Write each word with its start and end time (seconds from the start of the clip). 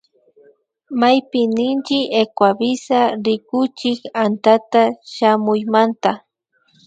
Payki 0.99 1.41
ninchi 1.55 1.97
Ecuavisa 2.21 2.99
rikuchik 3.25 3.99
antata 4.23 4.81
shamuymanta 5.13 6.11